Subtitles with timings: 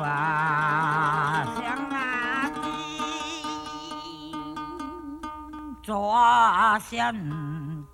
[0.00, 2.50] 啊，乡啊
[5.82, 7.12] 抓线，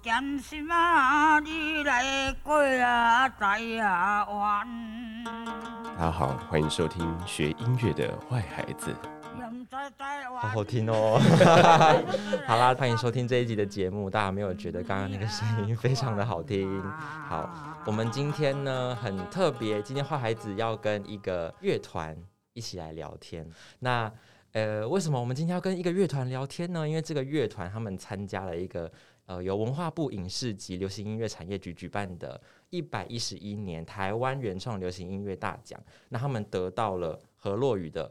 [0.03, 4.69] 艰辛啊，你来过啊，在啊玩。
[5.99, 8.95] 大家好，欢迎收听学音乐的坏孩子。
[10.47, 11.19] 好好听哦！
[12.47, 14.09] 好啦，欢迎收听这一集的节目。
[14.09, 16.81] 大家没有觉得刚刚那个声音非常的好听？
[16.83, 22.17] 好，我们今天呢很特别，今天坏孩子要跟一个乐团
[22.53, 23.45] 一起来聊天。
[23.81, 24.11] 那
[24.53, 26.89] 呃，为什么我们今天要跟一个乐团聊天呢？
[26.89, 28.91] 因为这个乐团他们参加了一个
[29.27, 35.79] 呃由文化部影视及流行音乐产业局举办的一百一十一年台湾原创流行音乐大奖。
[36.09, 38.09] 那他们得到了何洛雨的。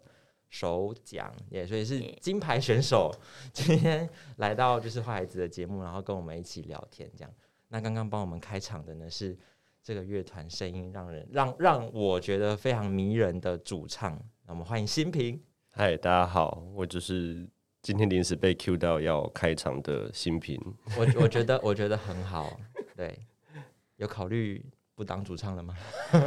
[0.49, 3.13] 首奖也所以是金牌选手，
[3.52, 7.34] 今天来到就是坏孩子的节目，然后跟我们一起聊天这样。
[7.67, 9.38] 那刚刚帮我们开场的呢是
[9.84, 14.13] 这个乐团声音让人让让我觉得非常迷人的主唱，
[14.45, 15.42] 那我们欢迎新平。
[15.72, 17.45] 嗨，大家好，我就是
[17.81, 20.58] 今天临时被 Q 到要开场的新平。
[20.97, 22.58] 我我觉得我觉得很好，
[22.95, 23.19] 对，
[23.97, 24.66] 有考虑。
[24.95, 25.75] 不当主唱了吗？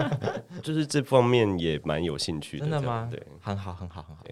[0.63, 2.65] 就是这方面也蛮有兴趣的。
[2.65, 3.09] 真的吗？
[3.11, 4.23] 对，很好，很好，很好。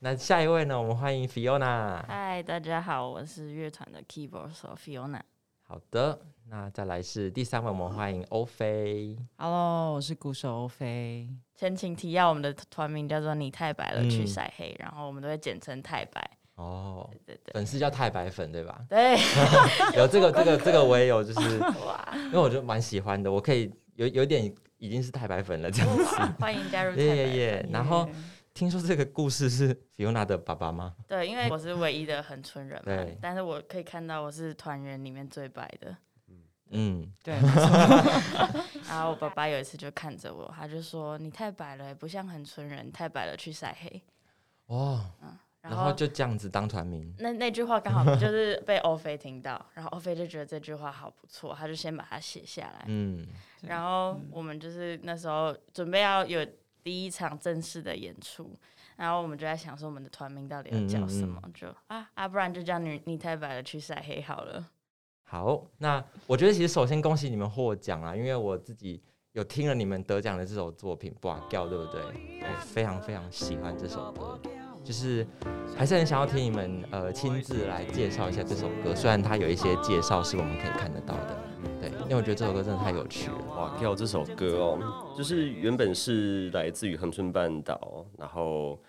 [0.00, 0.78] 那下一位呢？
[0.80, 2.04] 我们欢迎 Fiona。
[2.06, 5.20] 嗨，大家好，我是乐团的 keyboard 手 Fiona。
[5.62, 9.16] 好的，那再来是第三位，我们欢迎欧菲。
[9.36, 11.28] Hello，我是鼓手欧菲。
[11.54, 16.38] 前情提要，我们的团名叫做“你太白了，去晒黑”，然后我们都会简称太白。
[16.56, 18.84] 哦，对对，粉丝叫太白粉，对吧？
[18.88, 19.16] 对，
[19.96, 26.04] 有这个这个 这个我也有，就是哇，因为我就蛮喜欢的，我可以有有点已经是太白粉了这样子。
[26.38, 27.68] 欢迎加入 耶耶耶！
[27.70, 28.08] 然后
[28.54, 30.94] 听说这个故事是 Fiona 的爸爸吗？
[31.06, 35.96] 对，因为我是唯一的很纯人嘛，但是我可以看到我是团员里面最白的。
[36.70, 37.34] 嗯对。
[38.88, 44.02] 然后我爸爸有一次就看着我，他就说：“你太白了，不像很纯人，太白了去晒黑。”
[44.74, 45.38] 哇，嗯。
[45.68, 52.84] 然后就这样子当团名，那那句话刚好 就是被欧菲听到，然后欧菲就觉得这句话好不错，他就先把它写下来。
[52.86, 53.26] 嗯，
[53.62, 56.46] 然后我们就是那时候准备要有
[56.82, 58.54] 第一场正式的演出，
[58.96, 64.64] 然后我们就在想说我们的团名到底要叫什么，就啊啊，不然就叫你你太白了去晒黑好了。
[65.24, 72.00] 好，那我觉得其实首先恭喜你们获奖啊，因为我自己有听了你们得奖的这首作品《挂掉》，对不对？
[72.42, 74.40] 我非常非常喜欢这首歌。
[74.86, 75.26] 就是
[75.76, 81.36] 还是很想要听你们呃亲自来介绍一下这首歌，虽然它有一些介绍是我们可以看得到的，
[81.80, 83.36] 对，因为我觉得这首歌真的太有趣了。
[83.56, 88.80] 哇，跳这首歌哦，就是原本是来自于恒春半岛，然后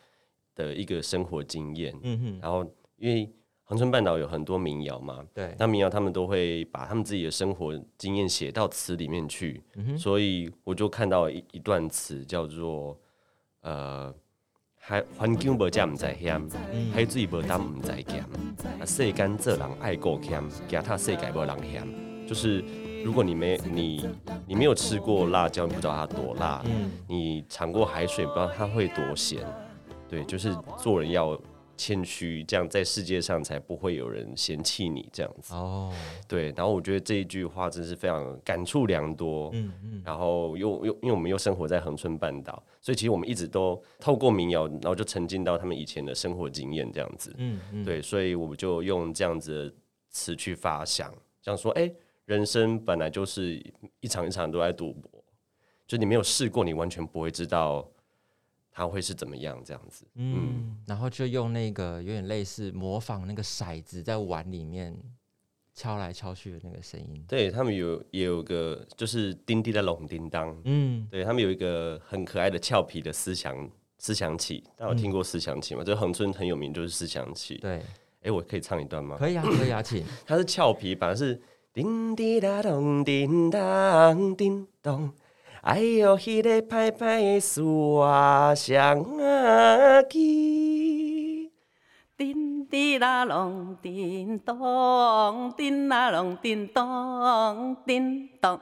[0.54, 2.64] 的一个生活经验，嗯哼，然后
[2.98, 3.28] 因为
[3.64, 12.96] 恒春半岛有很多民谣嘛，对，那民谣他们都会把他们自己的生活经验写到词里面去，嗯所以我就看到一一段词叫做
[13.62, 14.14] 呃。
[14.90, 16.42] 海环境无遮毋知险，
[16.94, 18.22] 海水无淡毋知咸。
[18.80, 21.86] 啊，世间做人爱过险，其他世界无人嫌。
[22.26, 22.64] 就是
[23.04, 24.10] 如果你没你
[24.48, 26.64] 你没有吃过辣椒，你不知道它多辣；
[27.06, 29.42] 你尝过海水，不知道它会多咸。
[30.08, 31.38] 对，就是做人要。
[31.78, 35.54] 谦虚，这样在世界上才不会有人嫌弃你这样子。
[35.54, 35.94] 哦，
[36.28, 39.52] 对，然后我觉得这一句话真是非常感触良多。
[39.54, 47.34] 嗯嗯，然后又又因为我们又生活在恒春半岛，所以其实我们一直都透过民谣，然后就沉浸到他们以前的生活经验这样子。
[47.38, 49.76] 嗯嗯，对，所以我们就用这样子的
[50.10, 51.90] 词去发想，这样说：哎，
[52.26, 53.64] 人生本来就是
[54.00, 55.24] 一场一场都在赌博，
[55.86, 57.88] 就你没有试过，你完全不会知道。
[58.78, 60.06] 它会是怎么样这样子？
[60.14, 64.96] 嗯，然后就用那个有点类似模仿那个骰子在碗里面
[65.74, 67.26] 敲来敲去的那个声音。
[67.28, 73.68] 对他们有也有个就是叮叮的隆叮当，嗯，对他们有一个很可爱的俏皮的思想
[73.98, 75.84] 思想起，大家有听过思想起吗？
[75.84, 77.58] 这恒春很有名，就是思想起。
[77.58, 77.82] 对，
[78.22, 79.18] 哎，我可以唱一段吗？
[79.18, 80.06] 可以啊，可以啊，请。
[80.24, 81.42] 它是俏皮版，是
[81.74, 85.12] 叮叮哒咚叮当叮咚。
[85.68, 89.04] 哎呦，迄个歹歹的事我想
[90.10, 91.52] 起，
[92.16, 98.58] 叮叮啦隆叮咚，叮啦隆叮咚叮咚。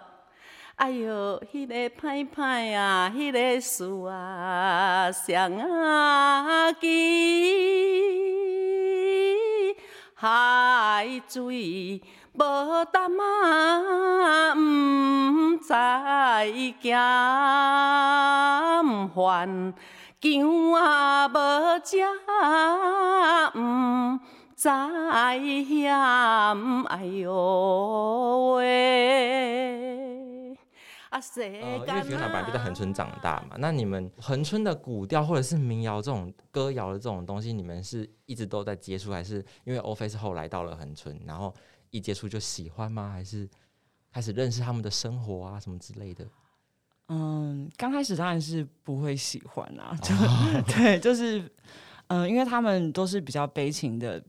[0.78, 4.10] 哎呦，迄个歹歹啊，迄个事我
[5.12, 5.52] 想
[6.82, 8.45] 起，
[10.16, 12.02] 海水。
[12.38, 15.68] 无淡啊，毋知
[16.82, 16.98] 咸
[19.16, 19.74] 烦；
[20.20, 21.96] 姜啊无食，
[23.56, 24.20] 毋
[24.54, 24.68] 知
[25.64, 25.94] 咸。
[26.88, 28.66] 哎哟喂，
[31.46, 41.54] 因为平常本来就在恒春长大嘛，那你们恒春的古调或者是民谣这种歌谣的这种东西，你们是一直都在接触，还是因为欧菲是后来到了恒春，然后
[41.90, 43.12] 一接触就喜欢吗？
[43.12, 43.50] 还是
[44.12, 46.26] 开始认识他们的生活啊什么之类的？
[47.08, 50.14] 嗯，刚开始当然是不会喜欢啊，就
[50.74, 51.52] 对，就是
[52.08, 54.24] 嗯，因为他们都是比较悲情的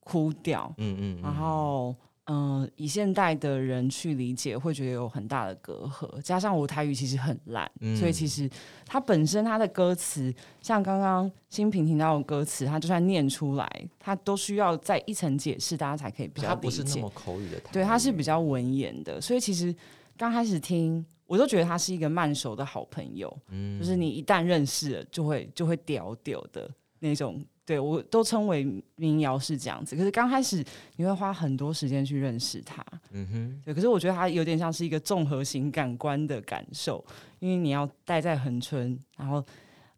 [0.00, 1.94] 哭调，嗯嗯，然后。
[2.26, 6.20] 嗯，以现代的人去理解，会觉得有很大的隔阂。
[6.22, 8.50] 加上我台语其实很烂，所以其实
[8.84, 16.60] 它本身它的歌词，像刚刚新平听到的歌词，它就算念出来，它都需要在一层解释，大家才可以比较理解。
[16.62, 19.20] 不是那么口语的，对，它是比较文言的。
[19.20, 19.72] 所以其实
[20.16, 23.32] 刚开始听，我都觉得他是一个慢熟的好朋友。
[23.50, 26.68] 嗯，就是你一旦认识了，就会就会屌屌的
[26.98, 27.40] 那种。
[27.66, 28.64] 对，我都称为
[28.94, 29.96] 民谣是这样子。
[29.96, 30.64] 可是刚开始
[30.94, 32.80] 你会花很多时间去认识它，
[33.10, 33.62] 嗯哼。
[33.64, 37.04] 对，可是我觉得它有点像是一个综合型感官的感受，
[37.40, 39.44] 因为你要待在恒春，然后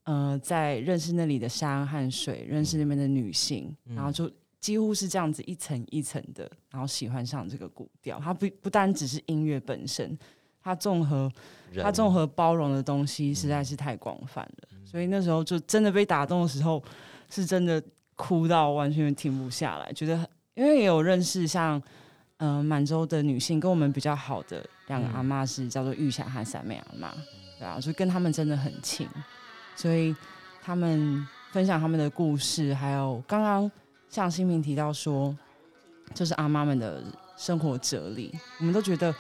[0.05, 8.19] 呃，在认识那里的山和水，认识那边的女性，然后就几乎是这样子一层一层的，然后喜欢上这个古调。
[8.19, 10.19] 它不不单只是音乐本身，
[10.63, 11.31] 它综合
[11.75, 14.69] 它综合包容的东西实在是太广泛了。
[14.87, 16.83] 所以那时候就真的被打动的时候。
[17.31, 17.83] 是真的
[18.17, 21.81] 哭到完全停不下来，觉得因为也有认识像
[22.39, 27.13] 嗯满洲的女性，跟我们比较好的两个阿妈是叫做玉霞和三妹阿妈，
[27.59, 29.07] 对啊，就跟他们真的很亲，
[29.77, 30.15] 所以
[30.63, 33.71] 他们分享他们的故事，还有刚刚
[34.09, 35.37] 像新平提到说，
[36.15, 37.03] 就是阿妈们的
[37.37, 39.15] 生活哲理，我们都觉得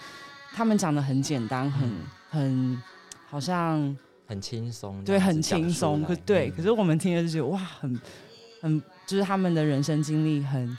[0.52, 1.90] 他们讲的很简单，很
[2.31, 2.82] 很
[3.28, 3.96] 好像。
[4.28, 6.04] 很轻松，对，很轻松。
[6.04, 8.00] 可对，可是我们听了就觉得哇，很
[8.60, 10.76] 很，就是他们的人生经历很，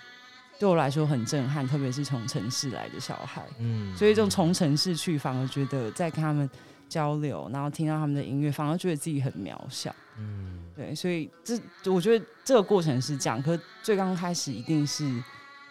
[0.59, 1.67] 对我来说很震撼。
[1.67, 6.47] 特别是从城市来的小孩，嗯，所以这种从城市去，反而觉得在跟他们
[6.87, 9.93] 交流，然后听到他们的音乐，反而觉得自己很渺小。
[10.19, 11.59] 嗯，对，所以这
[11.91, 13.41] 我觉得这个过程是这样。
[13.41, 15.03] 可最刚开始一定是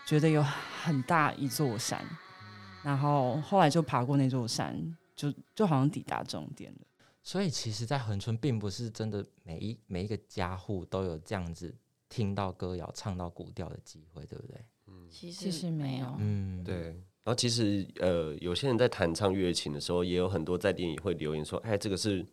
[0.04, 0.44] 觉得有
[0.82, 2.04] 很大一座山，
[2.82, 4.75] 然后后来就爬过那座山，
[5.14, 6.78] 就就好像抵达终点了。
[7.22, 11.74] 所以其实，在恒春并不是真的每一每一个家户都有这样子
[12.08, 14.64] 听到歌谣、唱到古调的机会，对不对？
[14.86, 16.16] 嗯，其实没有。
[16.18, 16.76] 嗯，对。
[17.24, 22.24] 然后其实呃，有些人在弹唱乐琴的时候，也有很多在电影会留言说：“哎，这个是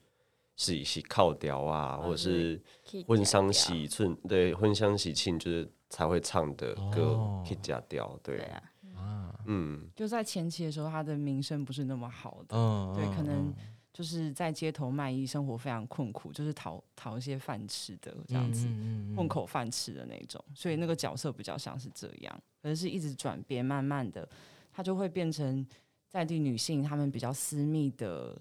[0.55, 2.61] 是喜靠调啊，或者是
[3.05, 8.63] 婚丧喜庆，对，婚丧喜庆就是才会唱的歌，可以加调。”对啊，
[8.95, 13.53] 啊，嗯，就在前期的时候，他的名声不是那么好的，嗯，对，可能。
[13.95, 18.67] 就是在街头卖艺，生活非常困苦，就是讨讨一些饭吃的这样子，
[19.15, 20.43] 混口饭吃的那种。
[20.53, 24.27] 所以那个角色比较像是这样，而是一直转变，慢慢的，
[24.73, 25.65] 他就会变成
[26.09, 28.37] 在地女性她们比较私密的、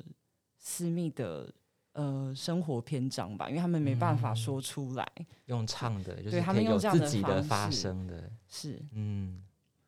[0.58, 1.48] 私密的
[1.92, 5.08] 呃生活篇章吧，因为她们没办法说出来，
[5.46, 8.84] 用唱的，对他们用自己的发声的，是。
[8.90, 9.40] 嗯。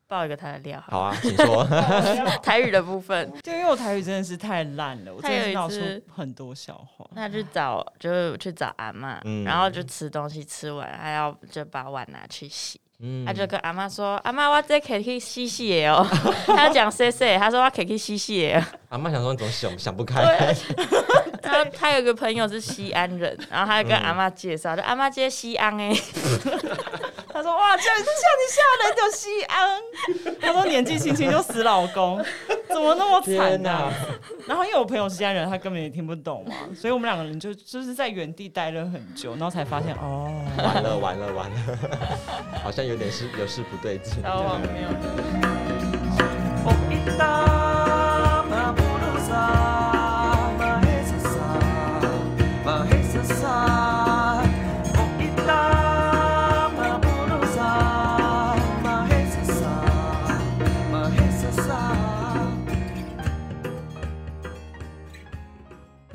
[0.07, 1.63] 爆一个他的料，好啊，请说
[2.41, 3.31] 台语的部分。
[3.43, 5.75] 对，因为我台语真的是太烂了，我真的闹出
[6.13, 7.05] 很多笑话。
[7.13, 12.79] 那去找，就是去找阿妈，然后就吃东西，吃完还要就把碗拿去洗。
[13.27, 16.03] 他就跟阿妈说：“阿妈，我这可以洗洗的哦。
[16.47, 20.23] ”他讲 “C C”，他说：“我可以洗洗的。”阿妈想说：“你总想想不开。”
[21.43, 25.93] 然后他有个朋友是西安人，然后他就跟阿妈介绍：“就阿妈接西安哎。”
[27.37, 28.03] 他说：“哇，叫叫你
[28.49, 29.79] 吓人就西安。”
[30.41, 32.19] 他说：“年纪轻轻就死老公，
[32.67, 33.93] 怎么那么惨呢？”
[34.47, 41.57] 然后因为我朋友是西安人，他根本也听不懂嘛，所以我们两个人就就是在原地待了很久，然后才发现哦，完了完了完了，
[42.63, 44.15] 好像有点事有事不对劲。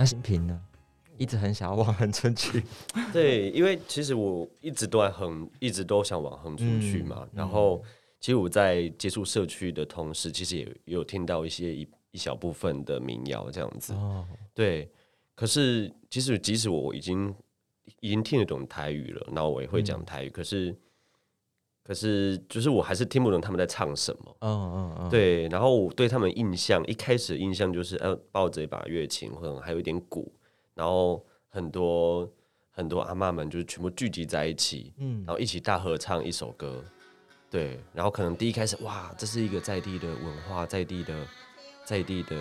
[0.03, 0.61] 那新平呢？
[1.17, 2.65] 一直很想要往横村去。
[3.13, 7.25] 对，因为其实我一直都在横，一直都想往横村去嘛。
[7.33, 7.81] 然后，
[8.19, 13.93] 其实我在接触社区的同时，其实也有听到一些一一小部分的民谣这样子。
[13.93, 14.91] 哦，对。
[15.37, 17.33] 可是，其实即使我已经
[18.01, 20.77] 已经听得懂台语了，然后我也会讲台语，可是。
[21.85, 24.37] 可是，就是我还是听不懂他们在唱什么。
[24.41, 25.09] 嗯嗯嗯。
[25.11, 30.33] 对，然后我对他们印象，一开始印象就是，呃，抱着一把乐琴，或者还有一点鼓，
[30.75, 32.31] 然后很多
[32.71, 36.83] 很多阿妈们就是全部聚集在一起，嗯，然后一起大合唱一首歌。
[37.51, 41.27] 对，然后可能第一开始，哇，这是一个在地的文化，在地的，
[41.85, 42.37] 在地的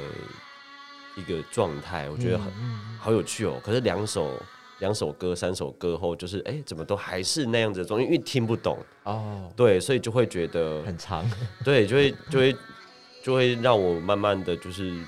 [1.18, 2.54] 一个状态，我觉得很
[2.98, 3.60] 好有趣哦。
[3.64, 4.40] 可是两首
[4.82, 9.50] 两首歌、三首歌后，就是哎，怎么都还是那样子的状态，因为听不懂哦。
[9.56, 11.26] 对，所以就会觉得很长，
[11.64, 12.56] 对，就会就会
[13.24, 15.02] 就会让我慢慢的就是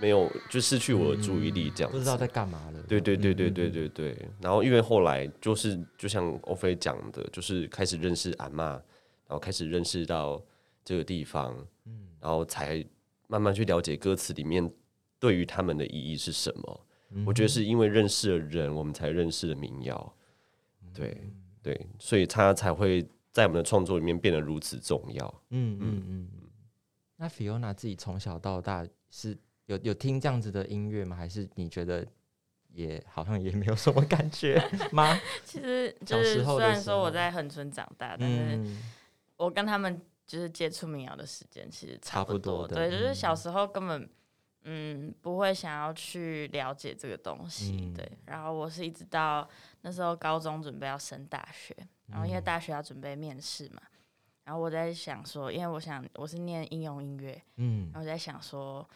[0.00, 2.82] 没有就失去我的注意力，这样不知道在干嘛了。
[2.88, 4.28] 对对对对对对对。
[4.40, 8.82] 然后因为后来就是就像欧菲讲的，就是开始认识阿妈，然
[9.28, 10.42] 后开始认识到
[10.84, 11.54] 这个地方，
[11.86, 12.84] 嗯，然后才
[13.26, 14.70] 慢慢去了解歌词里面。
[15.20, 16.80] 对于他们的意义是什么？
[17.24, 20.14] 我觉得是因为认识了人，我们才认识了民谣。
[20.92, 21.30] 对
[21.62, 25.42] 对，所以他才会在我们的创作里面变得如此重要。
[25.50, 26.28] 嗯嗯嗯。
[27.16, 29.36] 那 Fiona 自己从小到大是
[29.66, 31.16] 有有听这样子的音乐吗？
[31.16, 32.06] 还是你觉得
[32.68, 34.62] 也好像也没有什么感觉
[34.92, 35.18] 吗？
[35.44, 38.60] 其实就是虽然说我在恒村长大，但是
[39.36, 42.68] 我跟他们就是接触民谣的时间其实差不多。
[42.68, 44.08] 对，就是小时候根本。
[44.64, 48.06] 嗯，不会想要去了解这个东西，对。
[48.26, 49.48] 然后我是一直到
[49.82, 51.74] 那时候高中准备要升大学，
[52.06, 53.80] 然后因为大学要准备面试嘛，
[54.44, 58.86] 然后我在想说，因为我想我是念应用音乐，嗯，然后我在想说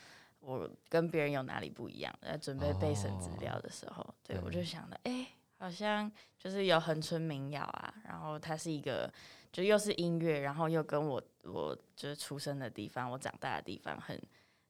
[0.40, 5.26] 我跟别人有哪里不一样，在准备备审资料的时候，对我就想了，哎，
[5.56, 9.10] 好像就是有恒春民谣啊，然后它是一个
[9.50, 14.20] 就又是音乐，然后又跟我我就是出生的地方，我长大的地方很。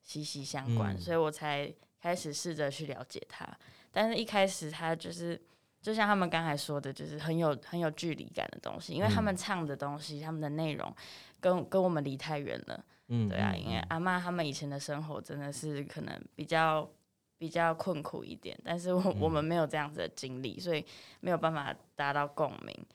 [0.02, 3.46] 息息相关，所以我才开始试着去了解他。
[3.90, 5.40] 但是一开始他就是，
[5.80, 10.94] 就像他们刚才说的，就是很有很有距离感的东西，因为他们唱的东西，他们的内容
[11.40, 12.84] 跟跟我们离太远了。
[13.08, 16.88] 嗯，对啊，因为阿妈他们以前的生活真的是可能比较
[17.36, 20.84] 比较困苦一点，但是我我们没有这样子的经历，所以
[21.20, 22.86] 没有办法达到共鸣。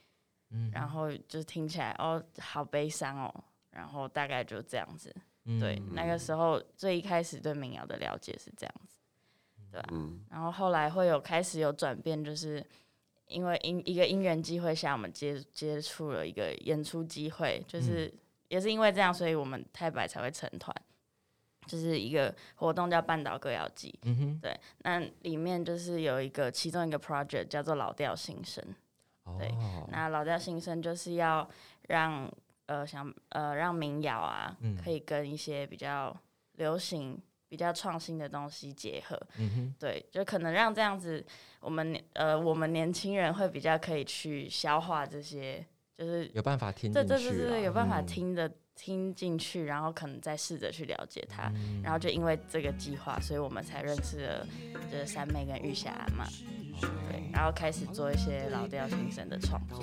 [0.49, 5.13] 嗯，然后就听起来哦，好悲伤哦，然后大概就这样子。
[5.59, 8.97] 对，那个时候最一开始对民谣的了解是这样子，
[9.71, 9.87] 对吧？
[10.29, 12.61] 然后后来会有开始有转变，就是
[13.27, 18.13] 因为因一个因缘机会下，我们接接触了一个演出机会，就是
[18.49, 20.75] 也是因为这样，所以我们太白才会成团，
[21.65, 23.97] 就是一个活动叫半岛歌谣季。
[24.03, 28.61] 嗯哼，对，那里面就是有一个其中一个 project 叫做老调新生，
[29.39, 29.49] 对，
[29.91, 31.49] 那老调新生就是要
[31.87, 32.29] 让。
[32.67, 36.15] 呃，想呃让民谣啊，可以跟一些比较
[36.53, 37.19] 流行、
[37.49, 39.19] 比较创新的东西结合，
[39.79, 41.25] 对，就可能让这样子，
[41.61, 45.65] 我们呃我们年轻人会比较可以去消化这些，
[45.97, 54.47] 就是有办法听，这这是有办法听的听进去，然后可能再试着去了解它，然后就因为这个计划，所以我们才认识了
[54.91, 56.27] 就是三妹跟玉霞嘛，
[56.81, 59.81] 对，然后开始做一些老调新生的创作。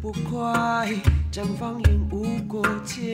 [0.00, 0.88] 不快，
[1.30, 3.12] 将方言无过界，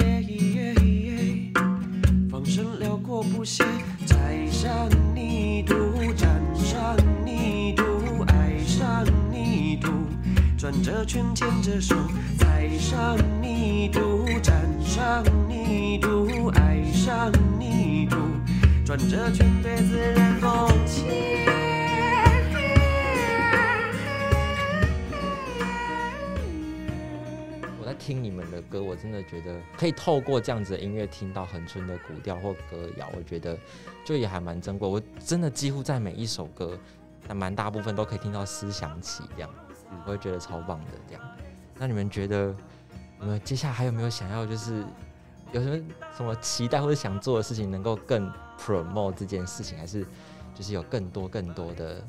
[2.30, 3.62] 放声辽阔不息，
[4.06, 5.74] 踩上泥土，
[6.14, 7.82] 沾上泥土，
[8.26, 9.90] 爱上泥土，
[10.58, 11.96] 转着圈牵着手，
[12.38, 18.16] 踩上泥土，沾上泥土，爱上泥土，
[18.84, 21.53] 转着圈对自然共情。
[28.04, 33.58] 听你们的歌，我真的觉得可以透过这样子的音乐听到恒春的古调或歌谣，我觉得
[34.04, 34.86] 就也还蛮珍贵。
[34.86, 36.78] 我真的几乎在每一首歌，
[37.26, 39.48] 那蛮大部分都可以听到思想起这样，
[40.04, 41.22] 我会觉得超棒的这样。
[41.78, 42.54] 那你们觉得，
[43.18, 44.84] 你们接下来还有没有想要就是
[45.52, 45.84] 有什么
[46.14, 50.06] 什么期待或者想做的事情，能够更 promote 这件事情，还是
[50.54, 52.04] 就是有更多更多的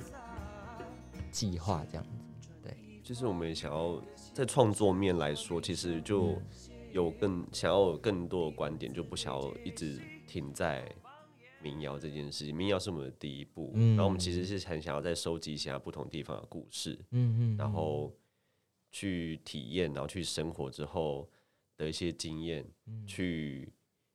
[1.31, 2.49] 计划这样子？
[2.61, 3.97] 对，就是我们想要。
[4.35, 6.37] 在创作面来说，其实就
[6.91, 10.93] 有更想要有更多的观点，就不想要一直停在
[11.61, 12.53] 民谣这件事情。
[12.53, 18.13] 民谣是我们的第一步，然后我们其实是很想要再收集一下不同地方的故事，嗯嗯，然后
[18.91, 21.29] 去体验，然后去生活之后
[21.77, 22.65] 的一些经验，
[23.07, 23.71] 去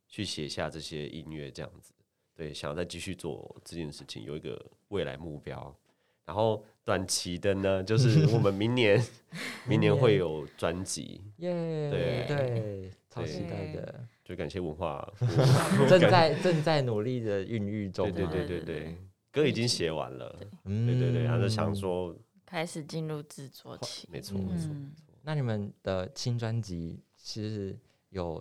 [0.06, 1.94] 去写下这些音乐，这样子。
[2.34, 5.74] 对，想要再继续做这件事情，有一个未来目标。
[6.30, 9.04] 然后短期的呢， 就是我们明年，
[9.66, 15.12] 明年会有专辑，耶，对对，超期待的，就感谢文化，
[15.90, 18.96] 正在正在努力的孕育中，对对对对对，
[19.32, 24.70] 歌已经写完了，对对对，然后想说开始进入制作期，没错没错。
[25.22, 27.76] 那你们的新专辑其实
[28.10, 28.40] 有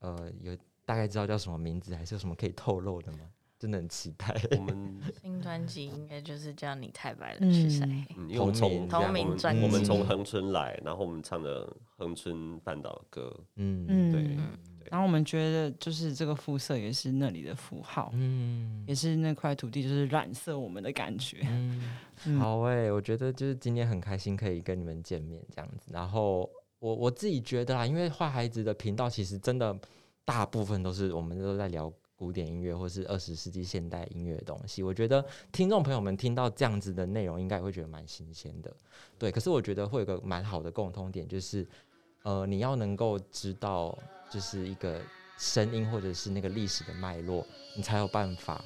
[0.00, 3.20] 呃有大概知道叫什么名字，还是有什么可以透露的吗？
[3.60, 4.34] 真的很期待。
[4.56, 7.86] 我们 新专辑应该就是叫你太白了，是谁。
[8.16, 13.38] 因为我们从同名专辑，我们从恒春来，然后我们唱的恒春半岛歌。
[13.56, 14.36] 嗯嗯，对
[14.90, 21.46] 然后我们觉得就是这个肤色也是那里的符号，嗯，也是那块土地就是染色我们的感觉。
[21.46, 25.92] 嗯，好哎，我觉得就是今天很开心可以跟你们见面这样子。
[25.92, 29.78] 然后我我自己觉得啦，因为坏孩子的频道其实真的
[30.24, 31.92] 大部分都是我们都在聊。
[32.20, 38.70] 古典音乐或是二十世纪现代音乐的东西，我觉得听众朋友们听到这样子的内容，应该会觉得蛮新鲜的。
[39.18, 41.66] 对，可是我觉得会有个蛮好的共通点，就是
[42.22, 43.98] 呃，你要能够知道，
[44.28, 45.00] 就是一个
[45.38, 47.42] 声音或者是那个历史的脉络，
[47.74, 48.62] 你才有办法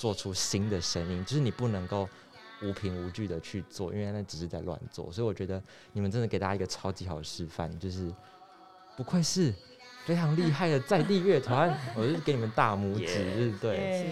[0.00, 1.24] 做出新的声音。
[1.24, 2.08] 就是你不能够
[2.60, 5.12] 无凭无据的去做，因为那只是在乱做。
[5.12, 8.12] 所以我觉得你们真的给大家一个超级好的示范，就是
[8.96, 9.54] 不愧是。
[10.06, 14.06] 非常厉害的在地乐团， 我是给你们大拇指，对。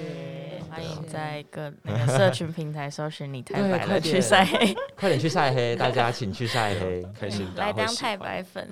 [0.68, 8.68] 欢迎在各那个社群平台搜寻你太白了 去晒黑，快点去晒黑，大家请去晒黑， 开心来当太白粉。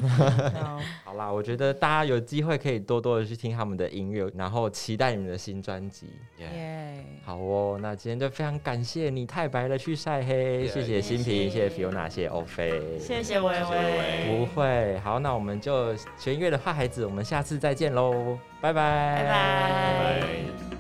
[1.04, 1.14] 好。
[1.14, 6.08] 啦，我觉得大家有机会可以多多的去听他们的音乐，然后期待你们的新专辑。
[6.38, 14.98] 耶，好哦，那今天就非常感谢你太白了去晒黑，谢谢新平，谢谢 Fiona，谢谢欧菲，谢谢微微，不会。
[15.00, 20.71] 好，那我们就学音乐的坏孩子，我们下次再见喽，拜拜，拜拜。